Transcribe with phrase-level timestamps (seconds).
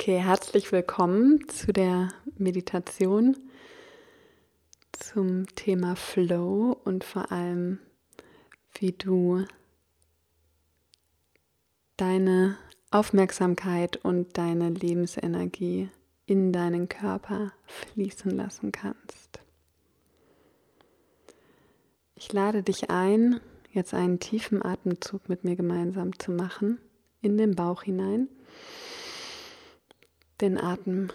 [0.00, 2.08] Okay, herzlich willkommen zu der
[2.38, 3.36] Meditation
[4.92, 7.80] zum Thema Flow und vor allem,
[8.78, 9.44] wie du
[11.98, 12.56] deine
[12.90, 15.90] Aufmerksamkeit und deine Lebensenergie
[16.24, 19.40] in deinen Körper fließen lassen kannst.
[22.14, 23.38] Ich lade dich ein,
[23.70, 26.78] jetzt einen tiefen Atemzug mit mir gemeinsam zu machen,
[27.20, 28.28] in den Bauch hinein
[30.40, 31.10] den Atem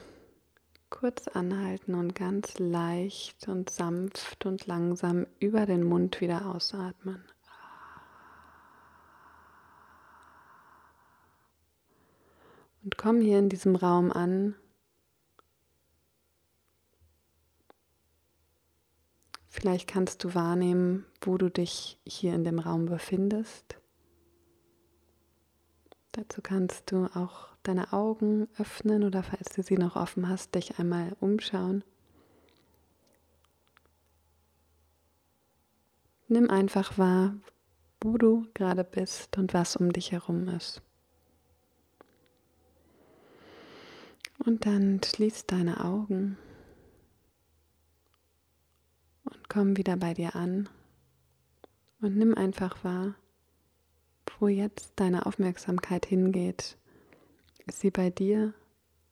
[0.90, 7.24] kurz anhalten und ganz leicht und sanft und langsam über den Mund wieder ausatmen.
[12.84, 14.56] Und komm hier in diesem Raum an.
[19.50, 23.78] Vielleicht kannst du wahrnehmen, wo du dich hier in dem Raum befindest.
[26.16, 30.80] Dazu kannst du auch deine Augen öffnen oder falls du sie noch offen hast, dich
[30.80, 31.84] einmal umschauen.
[36.30, 37.36] Nimm einfach wahr,
[38.00, 40.82] wo du gerade bist und was um dich herum ist.
[44.40, 46.38] Und dann schließ deine Augen
[49.26, 50.70] und komm wieder bei dir an
[52.00, 53.16] und nimm einfach wahr,
[54.40, 56.78] wo jetzt deine Aufmerksamkeit hingeht.
[57.66, 58.54] Ist sie bei dir?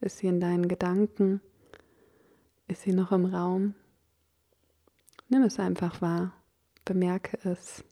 [0.02, 1.42] Ist sie in deinen Gedanken?
[2.68, 3.76] Ist sie noch im Raum?
[5.30, 6.34] Nimm es einfach wahr,
[6.86, 7.84] bemerke es.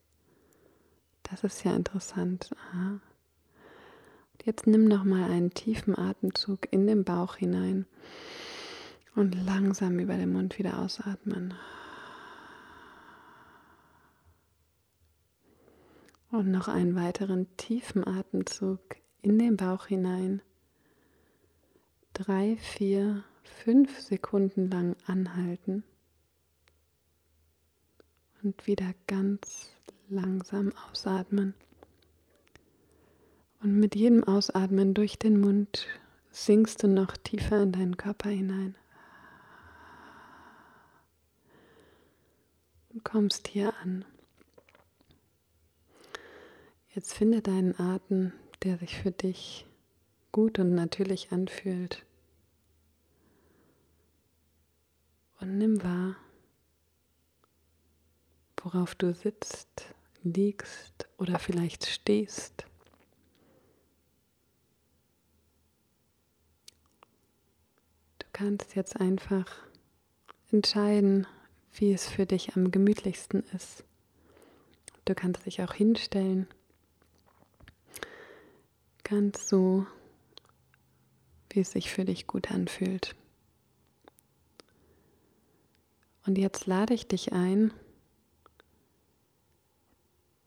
[1.23, 2.51] Das ist ja interessant.
[2.57, 2.99] Aha.
[4.43, 7.85] Jetzt nimm noch mal einen tiefen Atemzug in den Bauch hinein
[9.15, 11.53] und langsam über den Mund wieder ausatmen.
[16.31, 18.79] Und noch einen weiteren tiefen Atemzug
[19.21, 20.41] in den Bauch hinein.
[22.13, 25.83] Drei, vier, fünf Sekunden lang anhalten
[28.43, 29.69] und wieder ganz
[30.09, 31.53] langsam ausatmen.
[33.61, 35.87] Und mit jedem Ausatmen durch den Mund
[36.31, 38.75] sinkst du noch tiefer in deinen Körper hinein.
[42.89, 44.05] Und kommst hier an.
[46.93, 49.65] Jetzt finde deinen Atem, der sich für dich
[50.33, 52.05] gut und natürlich anfühlt.
[55.39, 56.17] Und nimm wahr,
[58.61, 59.85] worauf du sitzt,
[60.23, 62.65] liegst oder vielleicht stehst.
[68.19, 69.47] Du kannst jetzt einfach
[70.51, 71.25] entscheiden,
[71.71, 73.85] wie es für dich am gemütlichsten ist.
[75.05, 76.47] Du kannst dich auch hinstellen
[79.11, 79.85] Ganz so,
[81.49, 83.13] wie es sich für dich gut anfühlt.
[86.25, 87.73] Und jetzt lade ich dich ein,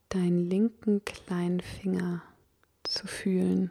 [0.08, 2.22] deinen linken kleinen Finger
[2.84, 3.70] zu fühlen.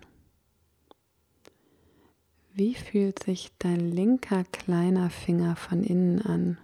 [2.54, 6.60] Wie fühlt sich dein linker kleiner Finger von innen an?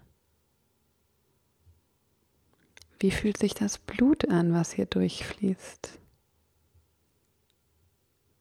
[3.00, 6.00] Wie fühlt sich das Blut an, was hier durchfließt?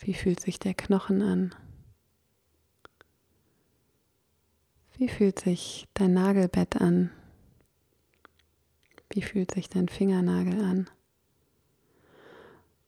[0.01, 1.55] Wie fühlt sich der Knochen an?
[4.97, 7.11] Wie fühlt sich dein Nagelbett an?
[9.11, 10.91] Wie fühlt sich dein Fingernagel an?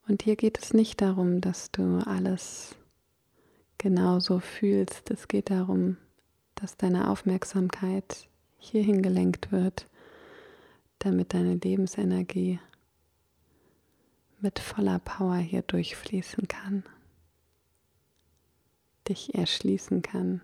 [0.06, 2.76] Und hier geht es nicht darum, dass du alles
[3.78, 5.10] genauso fühlst.
[5.10, 5.96] Es geht darum,
[6.54, 8.28] dass deine Aufmerksamkeit
[8.58, 9.86] hierhin gelenkt wird,
[11.00, 12.60] damit deine Lebensenergie
[14.40, 16.84] mit voller Power hier durchfließen kann
[19.10, 20.40] dich erschließen kann,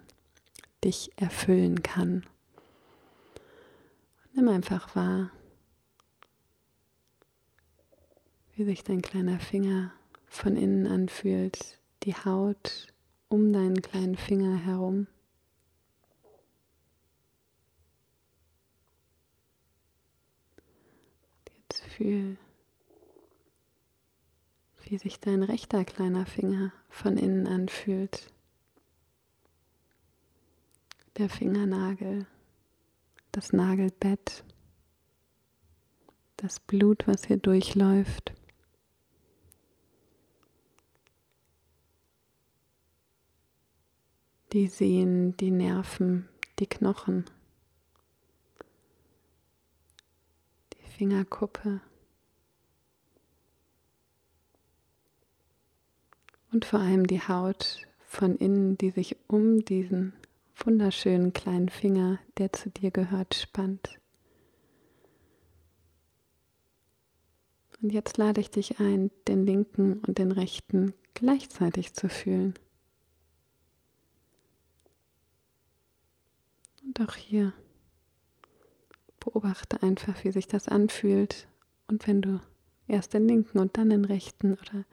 [0.83, 2.27] dich erfüllen kann.
[4.33, 5.31] Nimm einfach wahr,
[8.57, 9.93] wie sich dein kleiner Finger
[10.27, 12.89] von innen anfühlt, die Haut
[13.29, 15.07] um deinen kleinen Finger herum.
[21.69, 22.37] Jetzt fühl,
[24.83, 28.33] wie sich dein rechter kleiner Finger von innen anfühlt
[31.19, 32.27] der Fingernagel,
[33.33, 34.45] das Nagelbett,
[36.37, 38.35] das Blut, was hier durchläuft.
[44.53, 46.29] Die Sehnen, die Nerven,
[46.59, 47.25] die Knochen,
[50.75, 51.81] die Fingerkuppe
[56.53, 60.13] und vor allem die Haut von innen, die sich um diesen
[60.57, 63.99] wunderschönen kleinen Finger, der zu dir gehört, spannt.
[67.83, 72.55] Und jetzt lade ich dich ein, den linken und den rechten gleichzeitig zu fühlen.
[76.83, 77.53] Und auch hier
[79.21, 81.49] beobachte einfach, wie sich das anfühlt.
[81.89, 82.41] Und wenn du
[82.89, 84.85] erst den linken und dann den rechten oder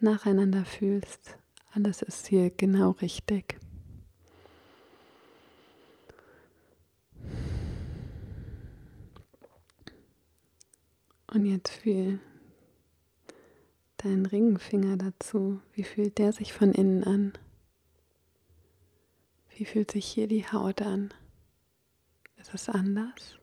[0.00, 1.36] nacheinander fühlst,
[1.72, 3.58] alles ist hier genau richtig.
[11.30, 12.20] Und jetzt fühl
[13.98, 15.60] deinen Ringfinger dazu.
[15.74, 17.32] Wie fühlt der sich von innen an?
[19.56, 21.12] Wie fühlt sich hier die Haut an?
[22.36, 23.38] Ist es anders?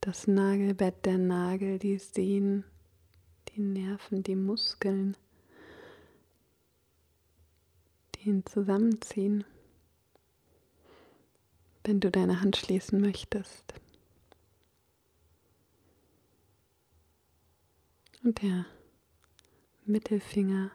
[0.00, 2.64] Das Nagelbett, der Nagel, die Sehnen,
[3.48, 5.16] die Nerven, die Muskeln,
[8.14, 9.44] die ihn zusammenziehen,
[11.84, 13.74] wenn du deine Hand schließen möchtest.
[18.22, 18.66] Und der
[19.84, 20.70] Mittelfinger,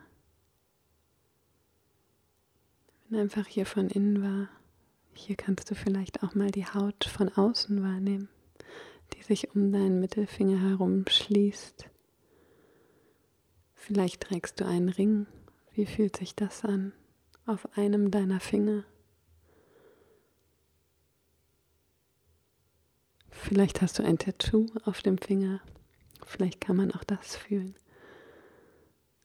[3.08, 4.50] wenn einfach hier von innen war,
[5.14, 8.28] hier kannst du vielleicht auch mal die Haut von außen wahrnehmen,
[9.14, 11.90] die sich um deinen Mittelfinger herum schließt.
[13.76, 15.26] Vielleicht trägst du einen Ring.
[15.72, 16.92] Wie fühlt sich das an
[17.46, 18.84] auf einem deiner Finger?
[23.30, 25.62] Vielleicht hast du ein Tattoo auf dem Finger.
[26.28, 27.74] Vielleicht kann man auch das fühlen.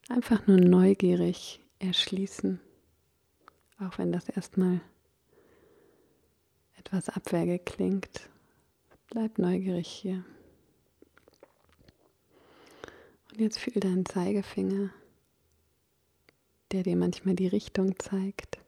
[0.08, 2.60] Einfach nur neugierig erschließen,
[3.81, 4.81] auch wenn das erstmal
[6.78, 8.31] etwas abwäge klingt.
[9.10, 10.25] Bleib neugierig hier.
[13.31, 14.90] Und jetzt fühl deinen Zeigefinger,
[16.70, 18.58] der dir manchmal die Richtung zeigt.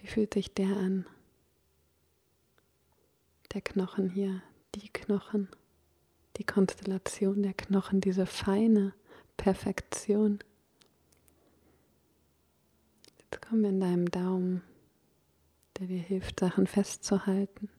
[0.00, 1.04] Wie fühlt sich der an?
[3.52, 4.40] Der Knochen hier,
[4.76, 5.48] die Knochen
[6.36, 8.92] die Konstellation der Knochen, diese feine
[9.36, 10.38] Perfektion.
[13.18, 14.62] Jetzt kommen wir in deinem Daumen,
[15.78, 17.70] der dir hilft, Sachen festzuhalten.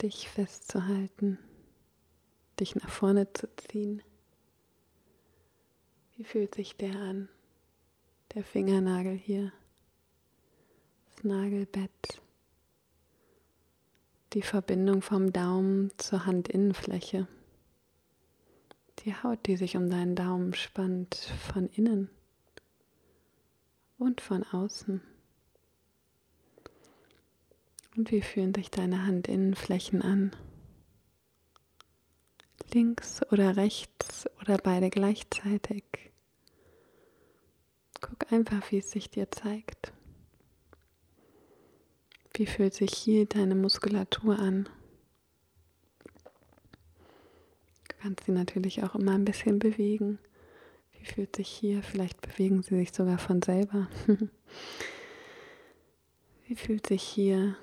[0.00, 1.38] Dich festzuhalten,
[2.58, 4.02] dich nach vorne zu ziehen.
[6.16, 7.28] Wie fühlt sich der an?
[8.34, 9.52] Der Fingernagel hier,
[11.10, 12.21] das Nagelbett
[14.34, 17.28] die Verbindung vom Daumen zur Handinnenfläche.
[19.00, 21.14] Die Haut, die sich um deinen Daumen spannt,
[21.52, 22.08] von innen
[23.98, 25.02] und von außen.
[27.96, 30.34] Und wie fühlen sich deine Handinnenflächen an?
[32.72, 35.84] Links oder rechts oder beide gleichzeitig.
[38.00, 39.92] Guck einfach, wie es sich dir zeigt.
[42.34, 44.66] Wie fühlt sich hier deine Muskulatur an?
[47.88, 50.18] Du kannst sie natürlich auch immer ein bisschen bewegen.
[50.92, 51.82] Wie fühlt sich hier?
[51.82, 53.88] Vielleicht bewegen sie sich sogar von selber.
[56.46, 57.54] Wie fühlt sich hier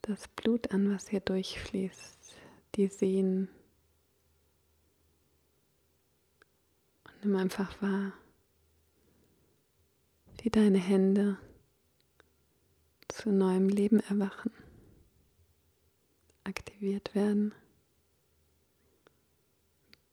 [0.00, 2.34] das Blut an, was hier durchfließt?
[2.76, 3.50] Die Sehnen.
[7.04, 8.14] Und nimm einfach wahr
[10.42, 11.38] wie deine Hände
[13.06, 14.50] zu neuem Leben erwachen,
[16.42, 17.54] aktiviert werden,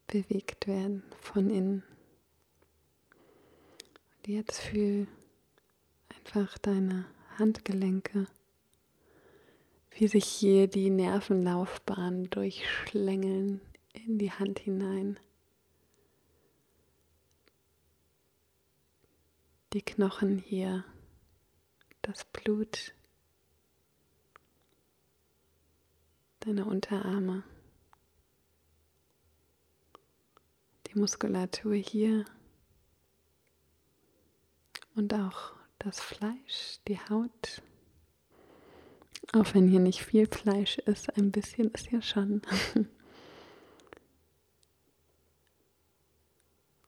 [0.06, 1.84] bewegt werden von innen.
[4.18, 5.08] Und jetzt fühl
[6.16, 7.06] einfach deine
[7.40, 8.28] Handgelenke,
[9.90, 13.62] wie sich hier die Nervenlaufbahn durchschlängeln
[13.94, 15.20] in die Hand hinein.
[19.74, 20.84] Die Knochen hier,
[22.02, 22.96] das Blut,
[26.40, 27.44] deine Unterarme,
[30.88, 32.26] die Muskulatur hier
[34.96, 37.62] und auch das Fleisch, die Haut.
[39.34, 42.42] Auch wenn hier nicht viel Fleisch ist, ein bisschen ist ja schon.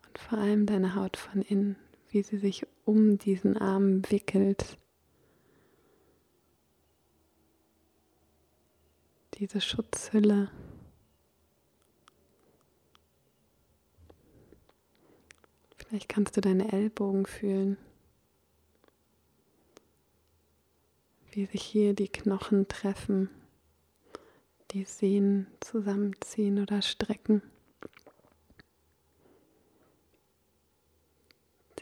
[0.08, 1.76] Und vor allem deine Haut von innen
[2.12, 4.78] wie sie sich um diesen Arm wickelt.
[9.36, 10.52] Diese Schutzhülle.
[15.78, 17.78] Vielleicht kannst du deine Ellbogen fühlen,
[21.32, 23.30] wie sich hier die Knochen treffen,
[24.72, 27.42] die Sehnen zusammenziehen oder strecken.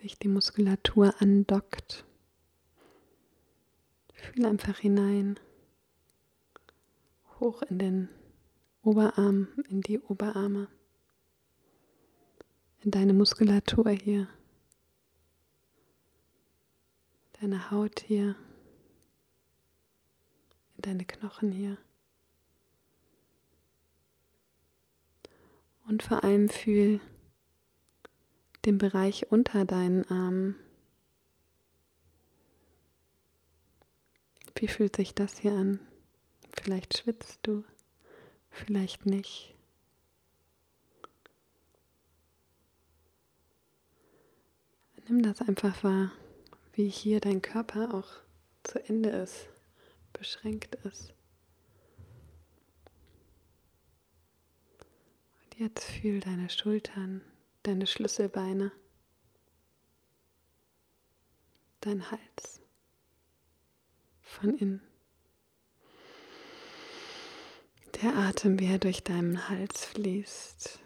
[0.01, 2.06] Sich die Muskulatur andockt.
[4.13, 5.39] Fühl einfach hinein,
[7.39, 8.10] hoch in den
[8.82, 10.68] Oberarm, in die Oberarme,
[12.82, 14.27] in deine Muskulatur hier,
[17.41, 18.36] deine Haut hier,
[20.75, 21.77] in deine Knochen hier.
[25.88, 27.01] Und vor allem fühl
[28.66, 30.56] den Bereich unter deinen Armen.
[34.56, 35.80] Wie fühlt sich das hier an?
[36.62, 37.63] Vielleicht schwitzt du,
[38.50, 39.56] vielleicht nicht.
[45.08, 46.12] Nimm das einfach wahr,
[46.74, 48.10] wie hier dein Körper auch
[48.63, 49.48] zu Ende ist,
[50.13, 51.13] beschränkt ist.
[55.44, 57.22] Und jetzt fühl deine Schultern,
[57.63, 58.72] deine Schlüsselbeine,
[61.82, 62.62] dein Hals
[64.22, 64.82] von innen.
[68.01, 70.80] Der Atem, wie er durch deinen Hals fließt,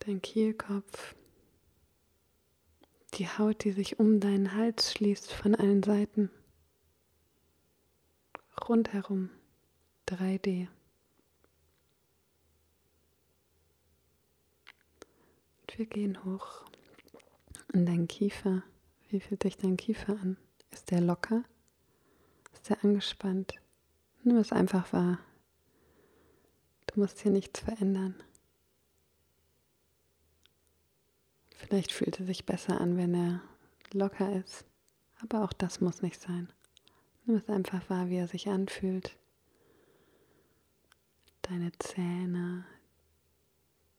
[0.00, 1.14] dein Kehlkopf,
[3.14, 6.30] die Haut, die sich um deinen Hals schließt von allen Seiten,
[8.68, 9.30] rundherum
[10.08, 10.68] 3D.
[15.78, 16.64] Wir gehen hoch
[17.72, 18.62] in deinen Kiefer.
[19.10, 20.36] Wie fühlt sich dein Kiefer an?
[20.70, 21.44] Ist der locker?
[22.52, 23.54] Ist der angespannt?
[24.22, 25.18] Nimm es einfach wahr.
[26.86, 28.14] Du musst hier nichts verändern.
[31.54, 33.42] Vielleicht fühlt er sich besser an, wenn er
[33.92, 34.64] locker ist.
[35.20, 36.52] Aber auch das muss nicht sein.
[37.24, 39.16] Nimm es einfach wahr, wie er sich anfühlt.
[41.42, 42.64] Deine Zähne,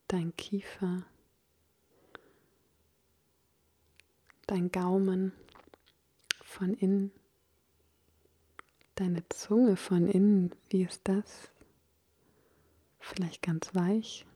[0.06, 1.04] dein Kiefer,
[4.48, 5.32] dein Gaumen
[6.42, 7.12] von innen,
[8.94, 10.54] deine Zunge von innen.
[10.70, 11.50] Wie ist das?
[12.98, 14.26] Vielleicht ganz weich.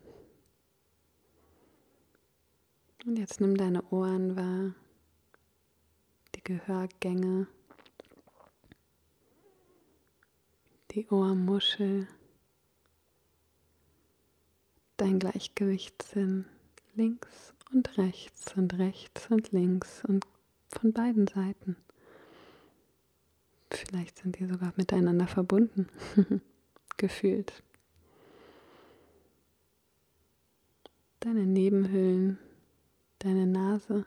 [3.04, 4.75] Und jetzt nimm deine Ohren wahr,
[6.35, 7.49] die Gehörgänge,
[10.92, 12.07] die Ohrmuschel,
[14.99, 16.45] dein Gleichgewichtssinn
[16.95, 20.24] links und rechts und rechts und links und
[20.68, 21.76] von beiden Seiten.
[23.70, 25.88] Vielleicht sind die sogar miteinander verbunden,
[26.96, 27.62] gefühlt.
[31.20, 32.38] Deine Nebenhöhlen
[33.24, 34.04] deine Nase?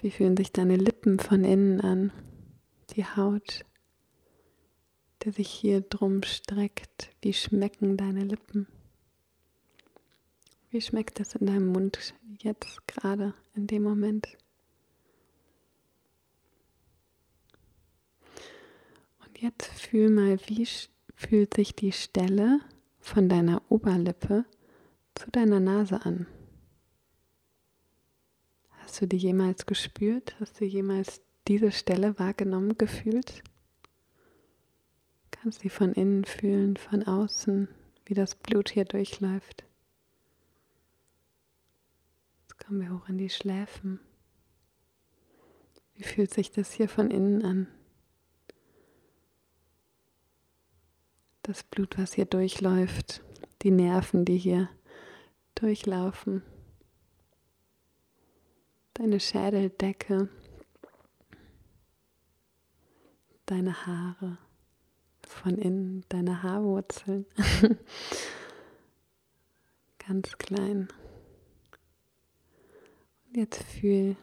[0.00, 2.12] Wie fühlen sich deine Lippen von innen an?
[2.90, 3.64] Die Haut,
[5.22, 7.10] die sich hier drum streckt.
[7.22, 8.66] Wie schmecken deine Lippen?
[10.70, 14.26] Wie schmeckt es in deinem Mund jetzt gerade in dem Moment?
[19.24, 20.68] Und jetzt fühl mal, wie
[21.14, 22.60] fühlt sich die Stelle
[23.00, 24.44] von deiner Oberlippe
[25.14, 26.26] zu deiner Nase an?
[28.82, 30.36] Hast du die jemals gespürt?
[30.38, 33.42] Hast du jemals diese Stelle wahrgenommen, gefühlt?
[35.30, 37.68] Kannst sie von innen fühlen, von außen,
[38.04, 39.64] wie das Blut hier durchläuft.
[42.58, 44.00] Kommen wir hoch in die Schläfen.
[45.94, 47.66] Wie fühlt sich das hier von innen an?
[51.42, 53.22] Das Blut, was hier durchläuft,
[53.62, 54.68] die Nerven, die hier
[55.54, 56.42] durchlaufen
[58.98, 60.28] deine Schädeldecke,
[63.46, 64.38] deine Haare
[65.26, 67.26] von innen, deine Haarwurzeln.
[70.06, 70.88] Ganz klein.
[73.34, 74.16] Jetzt fühl,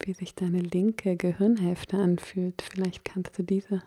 [0.00, 2.62] wie sich deine linke Gehirnhälfte anfühlt.
[2.62, 3.82] Vielleicht kannst du diese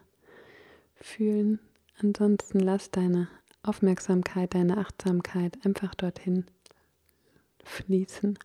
[0.95, 1.59] fühlen.
[2.01, 3.27] Ansonsten lass deine
[3.61, 6.45] Aufmerksamkeit, deine Achtsamkeit einfach dorthin
[7.63, 8.37] fließen.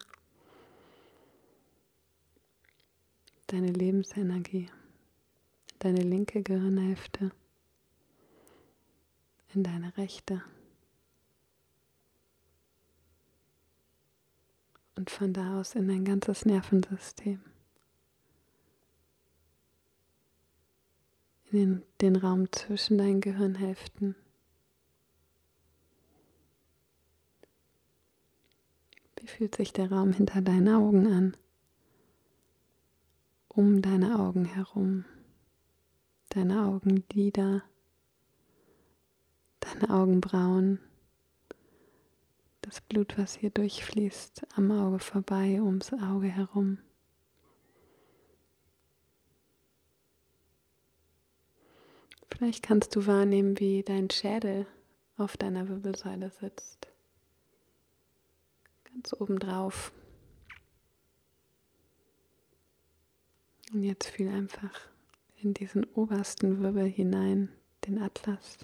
[3.55, 4.69] deine Lebensenergie,
[5.79, 7.31] deine linke Gehirnhälfte
[9.55, 10.43] in deine rechte.
[14.97, 17.41] Und von da aus in dein ganzes Nervensystem.
[21.51, 24.15] In den, den Raum zwischen deinen Gehirnhälften.
[29.17, 31.37] Wie fühlt sich der Raum hinter deinen Augen an?
[33.55, 35.05] um deine Augen herum,
[36.31, 37.63] deine Augenlider,
[39.61, 40.81] deine Augenbrauen,
[42.65, 46.79] Das Blut, was hier durchfließt, am Auge vorbei, ums Auge herum.
[52.31, 54.67] Vielleicht kannst du wahrnehmen, wie dein Schädel
[55.19, 56.89] auf deiner Wirbelsäule sitzt.
[58.85, 59.93] Ganz oben drauf.
[63.75, 64.89] Und jetzt fühl einfach
[65.37, 67.51] in diesen obersten Wirbel hinein,
[67.87, 68.57] den Atlas.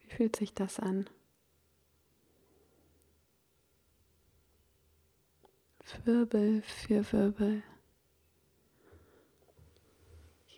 [0.00, 1.08] Wie fühlt sich das an?
[6.04, 7.62] Wirbel für Wirbel.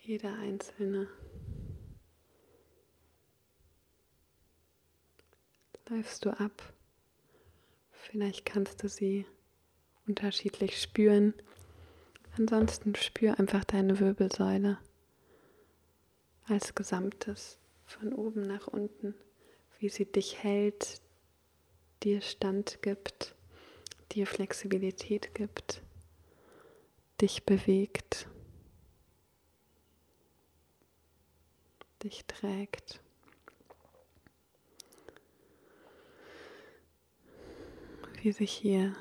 [0.02, 1.08] Jeder einzelne.
[5.88, 6.72] Läufst du ab.
[7.90, 9.26] Vielleicht kannst du sie
[10.06, 11.34] unterschiedlich spüren.
[12.36, 14.78] Ansonsten spür einfach deine Wirbelsäule
[16.46, 19.14] als Gesamtes von oben nach unten,
[19.78, 21.00] wie sie dich hält,
[22.02, 23.34] dir Stand gibt
[24.12, 25.82] dir Flexibilität gibt,
[27.20, 28.28] dich bewegt,
[32.02, 33.00] dich trägt.
[38.20, 38.94] Wie sich hier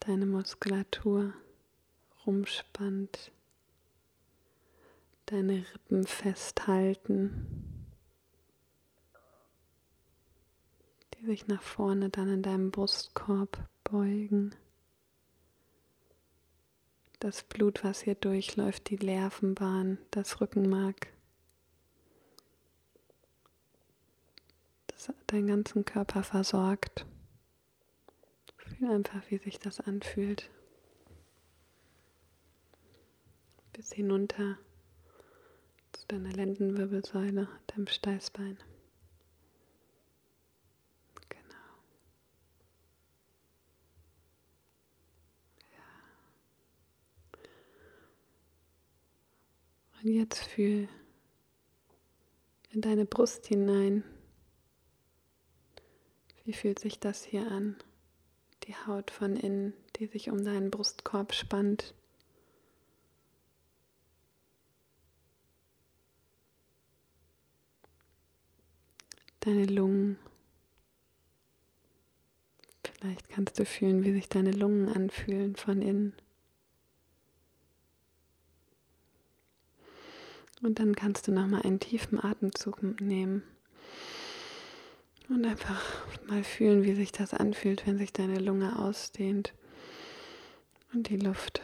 [0.00, 1.32] deine Muskulatur
[2.26, 3.32] rumspannt,
[5.26, 7.63] deine Rippen festhalten.
[11.24, 14.54] Sich nach vorne dann in deinem Brustkorb beugen.
[17.20, 21.08] Das Blut, was hier durchläuft, die Nervenbahn, das Rückenmark,
[24.88, 27.06] das deinen ganzen Körper versorgt.
[28.56, 30.50] Fühl einfach, wie sich das anfühlt.
[33.72, 34.58] Bis hinunter
[35.92, 38.58] zu deiner Lendenwirbelsäule, deinem Steißbein.
[50.04, 50.86] Und jetzt fühl
[52.70, 54.04] in deine Brust hinein.
[56.44, 57.76] Wie fühlt sich das hier an?
[58.64, 61.94] Die Haut von innen, die sich um deinen Brustkorb spannt.
[69.40, 70.18] Deine Lungen.
[72.84, 76.12] Vielleicht kannst du fühlen, wie sich deine Lungen anfühlen von innen.
[80.62, 83.42] Und dann kannst du nochmal einen tiefen Atemzug nehmen.
[85.28, 85.82] Und einfach
[86.26, 89.54] mal fühlen, wie sich das anfühlt, wenn sich deine Lunge ausdehnt
[90.92, 91.62] und die Luft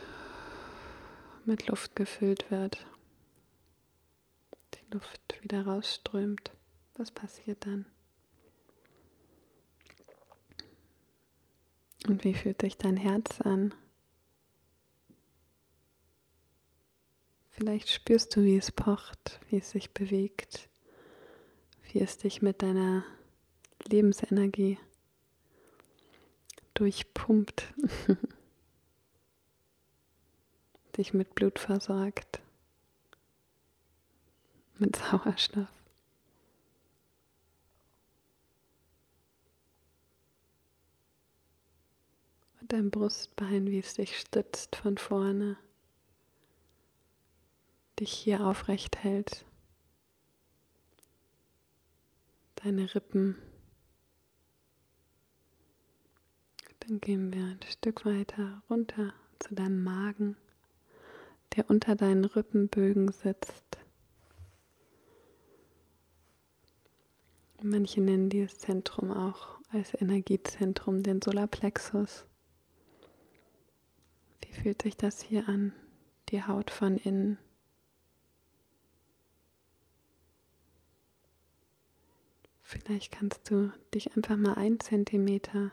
[1.44, 2.87] mit Luft gefüllt wird.
[4.74, 6.53] Die Luft wieder rausströmt.
[6.96, 7.87] Was passiert dann?
[12.09, 13.74] Und wie fühlt sich dein Herz an?
[17.61, 20.70] Vielleicht spürst du, wie es pocht, wie es sich bewegt,
[21.92, 23.05] wie es dich mit deiner
[23.85, 24.79] Lebensenergie
[26.73, 27.75] durchpumpt,
[30.96, 32.40] dich mit Blut versorgt,
[34.79, 35.68] mit Sauerstoff.
[42.62, 45.59] Und dein Brustbein, wie es dich stützt von vorne
[48.01, 49.45] dich hier aufrecht hält.
[52.57, 53.37] Deine Rippen.
[56.81, 60.37] Dann gehen wir ein Stück weiter runter zu deinem Magen,
[61.55, 63.79] der unter deinen Rippenbögen sitzt.
[67.63, 72.25] Manche nennen dieses Zentrum auch als Energiezentrum den Solarplexus.
[74.41, 75.75] Wie fühlt sich das hier an?
[76.31, 77.39] Die Haut von innen.
[82.70, 85.72] Vielleicht kannst du dich einfach mal ein Zentimeter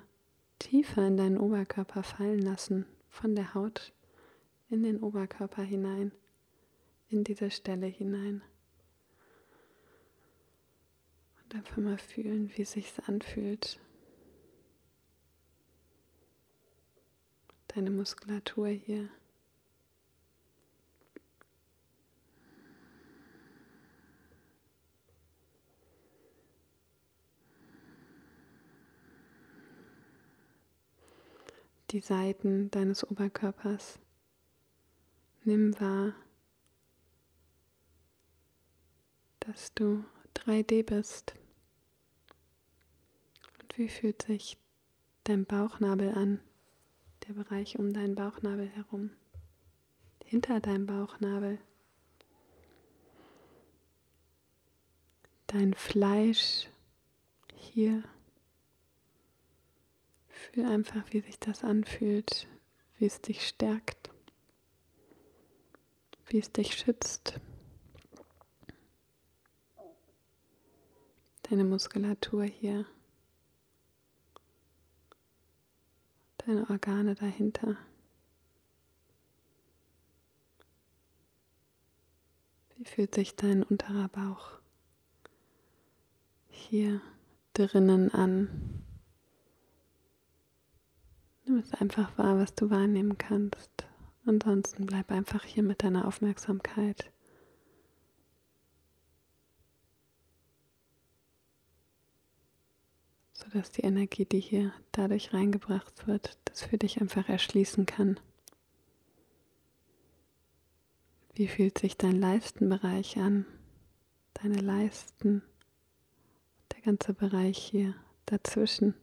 [0.58, 3.94] tiefer in deinen Oberkörper fallen lassen, von der Haut
[4.72, 6.12] in den Oberkörper hinein,
[7.10, 8.42] in diese Stelle hinein.
[11.44, 13.80] Und einfach mal fühlen, wie es sich anfühlt.
[17.68, 19.08] Deine Muskulatur hier.
[31.92, 34.00] Die Seiten deines Oberkörpers.
[35.44, 36.14] Nimm wahr,
[39.40, 40.04] dass du
[40.36, 41.34] 3D bist
[43.60, 44.58] und Wie fühlt sich
[45.24, 46.40] dein Bauchnabel an?
[47.28, 49.12] Der Bereich um deinen Bauchnabel herum.
[50.26, 51.60] Hinter deinem Bauchnabel.
[55.48, 56.68] Dein Fleisch
[57.56, 58.04] hier.
[60.54, 62.48] Fühl einfach, wie sich das anfühlt,
[62.98, 64.12] wie es dich stärkt,
[66.28, 67.40] wie es dich schützt.
[71.44, 72.86] Deine Muskulatur hier.
[76.38, 77.78] Deine Organe dahinter.
[82.78, 84.60] Wie fühlt sich dein unterer Bauch
[86.50, 87.02] hier
[87.54, 88.87] drinnen an?
[91.48, 93.88] Nimm es einfach wahr, was du wahrnehmen kannst.
[94.26, 97.10] Ansonsten bleib einfach hier mit deiner Aufmerksamkeit.
[103.32, 108.20] Sodass die Energie, die hier dadurch reingebracht wird, das für dich einfach erschließen kann.
[111.34, 113.46] Wie fühlt sich dein Leistenbereich an?
[114.34, 115.44] Deine Leisten,
[116.74, 118.96] der ganze Bereich hier dazwischen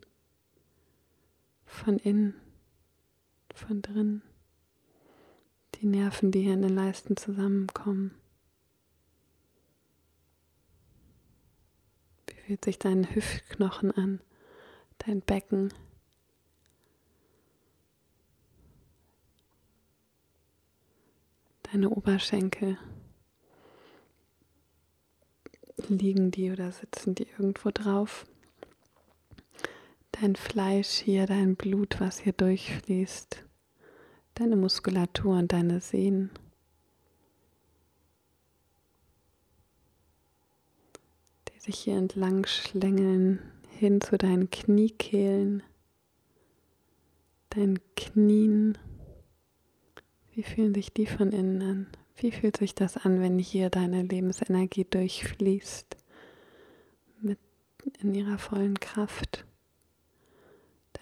[1.66, 2.34] von innen,
[3.54, 4.22] von drin,
[5.76, 8.14] die Nerven, die hier in den Leisten zusammenkommen.
[12.26, 14.20] Wie fühlt sich dein Hüftknochen an,
[14.98, 15.72] dein Becken?
[21.62, 22.78] Deine Oberschenkel.
[25.88, 28.26] Liegen die oder sitzen die irgendwo drauf?
[30.20, 33.44] Dein Fleisch hier, dein Blut, was hier durchfließt,
[34.34, 36.30] deine Muskulatur und deine Sehnen.
[41.48, 45.62] Die sich hier entlang schlängeln hin zu deinen Kniekehlen,
[47.50, 48.78] deinen Knien.
[50.32, 51.86] Wie fühlen sich die von innen an?
[52.16, 55.96] Wie fühlt sich das an, wenn hier deine Lebensenergie durchfließt
[57.20, 57.38] mit
[57.98, 59.44] in ihrer vollen Kraft?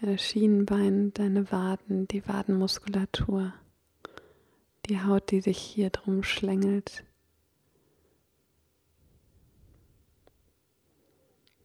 [0.03, 3.53] Deine Schienenbein, deine Waden, die Wadenmuskulatur,
[4.85, 7.05] die Haut, die sich hier drum schlängelt,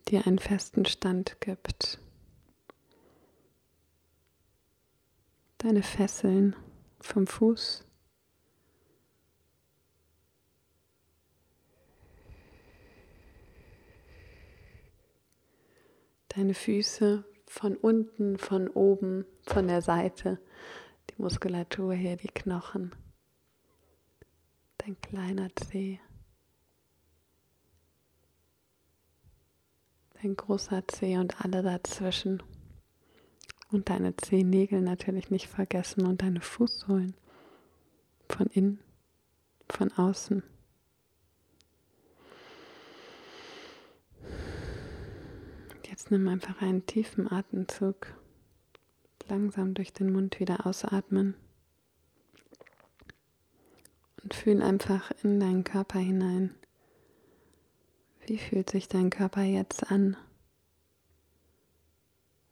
[0.06, 1.98] dir einen festen Stand gibt.
[5.58, 6.54] Deine Fesseln
[7.00, 7.84] vom Fuß.
[16.28, 17.24] Deine Füße
[17.58, 20.38] von unten, von oben, von der Seite,
[21.10, 22.94] die Muskulatur hier, die Knochen,
[24.76, 25.98] dein kleiner Zeh,
[30.22, 32.44] dein großer Zeh und alle dazwischen.
[33.70, 37.14] Und deine Zehennägel natürlich nicht vergessen und deine Fußsohlen
[38.28, 38.78] von innen,
[39.68, 40.44] von außen.
[45.88, 48.14] Jetzt nimm einfach einen tiefen Atemzug.
[49.26, 51.34] Langsam durch den Mund wieder ausatmen.
[54.22, 56.54] Und fühl einfach in deinen Körper hinein.
[58.26, 60.16] Wie fühlt sich dein Körper jetzt an?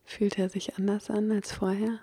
[0.05, 2.01] Fühlt er sich anders an als vorher?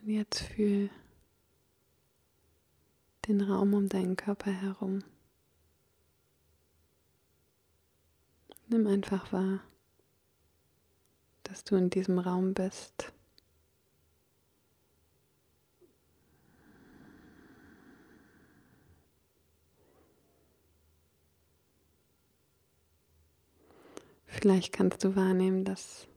[0.00, 0.90] Und jetzt fühl
[3.28, 5.04] den Raum um deinen Körper herum.
[8.66, 9.60] Nimm einfach wahr,
[11.44, 13.12] dass du in diesem Raum bist.
[24.26, 26.08] Vielleicht kannst du wahrnehmen, dass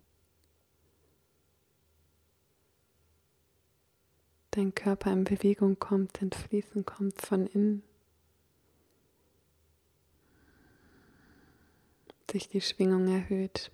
[4.52, 7.84] dein Körper in Bewegung kommt, ins Fließen kommt von innen.
[12.30, 13.72] Sich die Schwingung erhöht.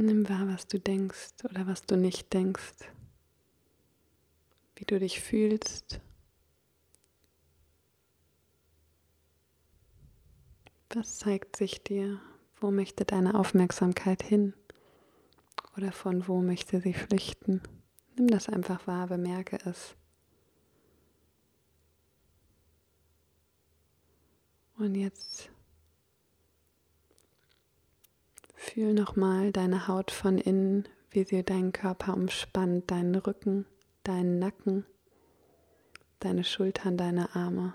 [0.00, 2.88] Nimm wahr, was du denkst oder was du nicht denkst,
[4.76, 6.00] wie du dich fühlst.
[10.90, 12.20] Was zeigt sich dir?
[12.60, 14.54] Wo möchte deine Aufmerksamkeit hin?
[15.76, 17.62] Oder von wo möchte sie flüchten?
[18.16, 19.94] Nimm das einfach wahr, bemerke es.
[24.76, 25.50] Und jetzt
[28.60, 33.66] Fühl nochmal deine Haut von innen, wie sie deinen Körper umspannt, deinen Rücken,
[34.02, 34.84] deinen Nacken,
[36.18, 37.74] deine Schultern, deine Arme,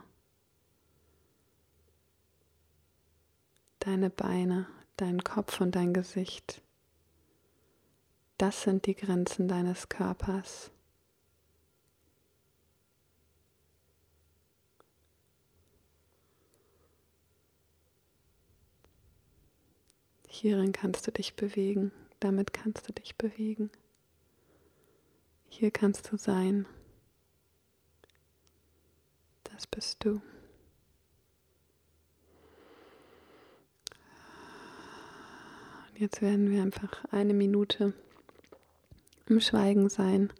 [3.86, 4.68] deine Beine,
[4.98, 6.62] dein Kopf und dein Gesicht.
[8.38, 10.72] Das sind die Grenzen deines Körpers.
[20.28, 23.70] Hierin kannst du dich bewegen, damit kannst du dich bewegen.
[25.48, 26.66] Hier kannst du sein.
[29.44, 30.22] Das bist du.
[35.93, 37.94] Und jetzt werden wir einfach eine Minute
[39.28, 40.34] im Schweigen sein.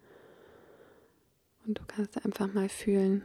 [1.66, 3.24] Und du kannst einfach mal fühlen,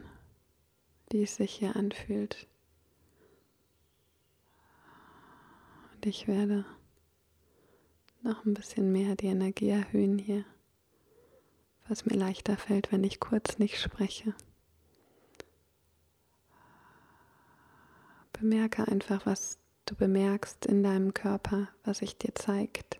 [1.11, 2.47] wie es sich hier anfühlt.
[5.93, 6.63] Und ich werde
[8.21, 10.45] noch ein bisschen mehr die Energie erhöhen hier,
[11.89, 14.33] was mir leichter fällt, wenn ich kurz nicht spreche.
[18.31, 22.98] Bemerke einfach, was du bemerkst in deinem Körper, was sich dir zeigt.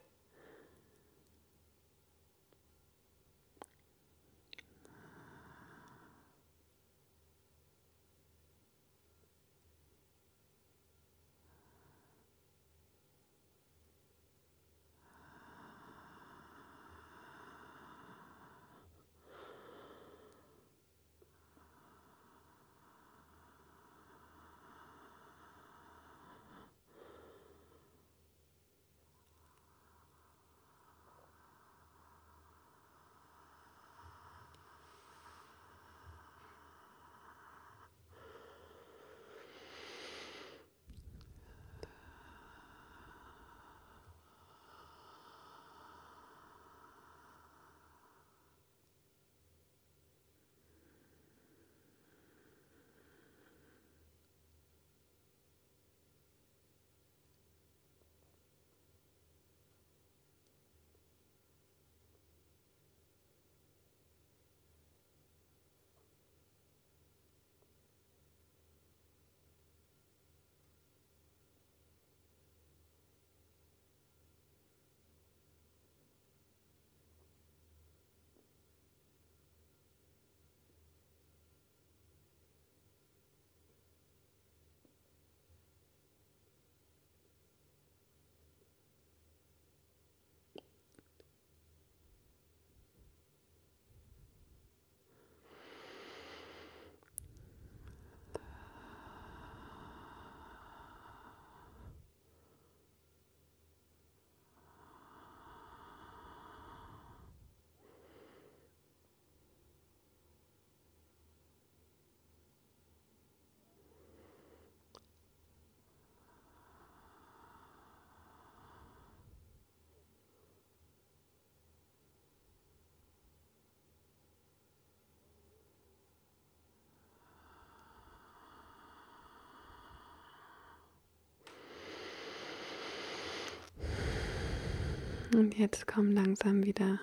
[135.32, 137.00] Und jetzt komm langsam wieder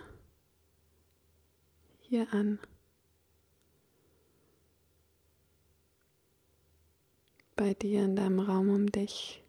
[2.01, 2.59] hier an.
[7.55, 9.45] Bei dir in deinem Raum um dich.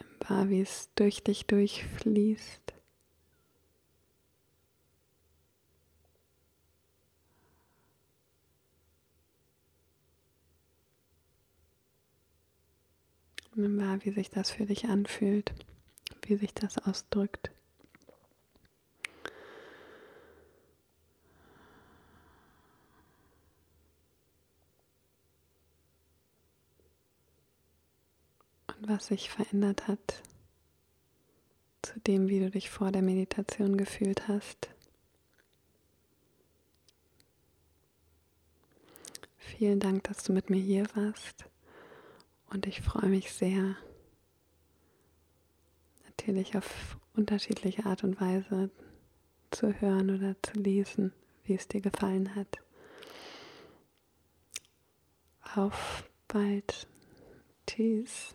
[0.00, 2.72] Nimm wahr, wie es durch dich durchfließt.
[13.54, 15.54] Nimm wahr, wie sich das für dich anfühlt
[16.28, 17.50] wie sich das ausdrückt.
[28.78, 30.22] Und was sich verändert hat
[31.82, 34.70] zu dem, wie du dich vor der Meditation gefühlt hast.
[39.36, 41.44] Vielen Dank, dass du mit mir hier warst
[42.50, 43.76] und ich freue mich sehr,
[46.26, 48.70] natürlich auf unterschiedliche Art und Weise
[49.50, 51.12] zu hören oder zu lesen,
[51.44, 52.58] wie es dir gefallen hat.
[55.54, 56.86] Auf bald.
[57.66, 58.34] Tschüss.